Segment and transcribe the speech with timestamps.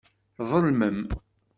[0.37, 0.99] Tḍelmem.